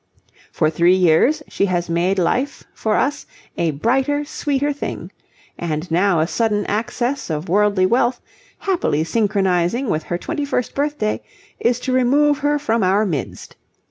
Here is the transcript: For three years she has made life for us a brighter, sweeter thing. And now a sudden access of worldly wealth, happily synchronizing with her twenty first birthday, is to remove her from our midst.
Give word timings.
For 0.51 0.71
three 0.71 0.95
years 0.95 1.43
she 1.47 1.67
has 1.67 1.87
made 1.87 2.17
life 2.17 2.63
for 2.73 2.95
us 2.95 3.27
a 3.55 3.69
brighter, 3.69 4.25
sweeter 4.25 4.73
thing. 4.73 5.11
And 5.59 5.91
now 5.91 6.19
a 6.19 6.25
sudden 6.25 6.65
access 6.65 7.29
of 7.29 7.47
worldly 7.49 7.85
wealth, 7.85 8.19
happily 8.57 9.03
synchronizing 9.03 9.89
with 9.91 10.01
her 10.05 10.17
twenty 10.17 10.43
first 10.43 10.73
birthday, 10.73 11.21
is 11.59 11.79
to 11.81 11.93
remove 11.93 12.39
her 12.39 12.57
from 12.57 12.81
our 12.81 13.05
midst. 13.05 13.55